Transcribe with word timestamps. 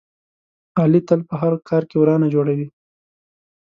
علي 0.79 1.01
تل 1.07 1.19
په 1.29 1.35
هر 1.41 1.53
کار 1.69 1.83
کې 1.89 1.95
ورانه 1.99 2.27
جوړوي. 2.33 2.67